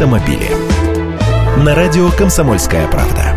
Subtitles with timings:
[0.00, 0.48] автомобили.
[1.62, 3.34] На радио «Комсомольская правда».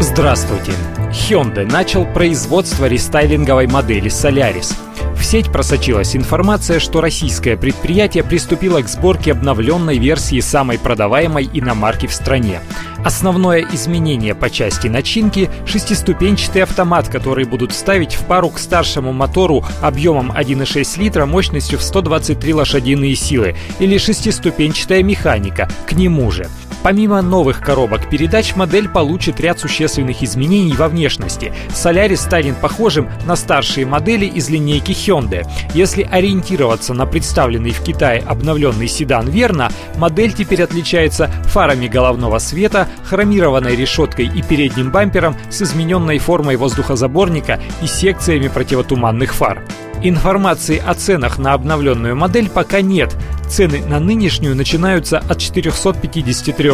[0.00, 0.72] Здравствуйте.
[1.10, 4.74] Hyundai начал производство рестайлинговой модели Solaris–
[5.18, 12.06] в сеть просочилась информация, что российское предприятие приступило к сборке обновленной версии самой продаваемой иномарки
[12.06, 12.60] в стране.
[13.04, 19.64] Основное изменение по части начинки– шестиступенчатый автомат, который будут ставить в пару к старшему мотору
[19.80, 26.48] объемом 1,6 литра мощностью в 123 лошадиные силы или шестиступенчатая механика к нему же.
[26.82, 31.52] Помимо новых коробок передач, модель получит ряд существенных изменений во внешности.
[31.70, 35.46] Solaris станет похожим на старшие модели из линейки Hyundai.
[35.74, 42.88] Если ориентироваться на представленный в Китае обновленный седан верно, модель теперь отличается фарами головного света,
[43.04, 49.62] хромированной решеткой и передним бампером с измененной формой воздухозаборника и секциями противотуманных фар.
[50.02, 53.16] Информации о ценах на обновленную модель пока нет.
[53.48, 56.70] Цены на нынешнюю начинаются от 453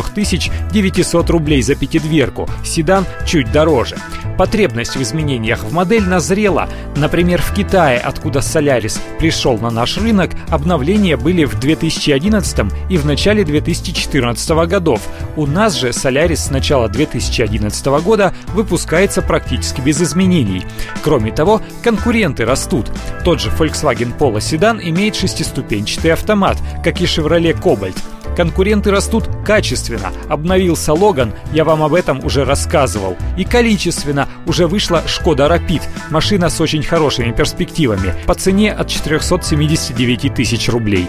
[0.73, 3.97] 900 рублей за пятидверку, седан чуть дороже.
[4.37, 6.69] Потребность в изменениях в модель назрела.
[6.97, 13.07] Например, в Китае, откуда Solaris пришел на наш рынок, обновления были в 2011 и в
[13.07, 15.01] начале 2014 годов.
[15.37, 20.65] У нас же Solaris с начала 2011 года выпускается практически без изменений.
[21.05, 22.91] Кроме того, конкуренты растут.
[23.25, 27.97] Тот же Volkswagen Polo седан имеет шестиступенчатый автомат, как и Chevrolet Cobalt.
[28.37, 30.13] Конкуренты растут качественно.
[30.29, 33.17] Обновился Логан, я вам об этом уже рассказывал.
[33.39, 40.35] И количественно уже вышла Шкода Rapid, машина с очень хорошими перспективами, по цене от 479
[40.35, 41.09] тысяч рублей.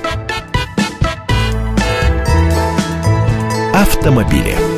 [3.73, 4.74] Автомобили.